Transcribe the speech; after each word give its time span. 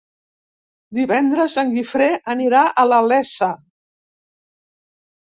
Divendres 0.99 1.59
en 1.65 1.75
Guifré 1.77 2.09
anirà 2.37 2.65
a 2.71 2.89
la 2.95 3.01
Iessa. 3.13 3.55